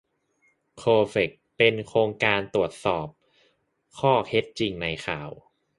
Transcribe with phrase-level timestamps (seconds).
[0.77, 3.07] โคแฟค เป็นโครงการตรวจสอบ
[3.99, 5.29] ข้อเท็จจริงในข่าว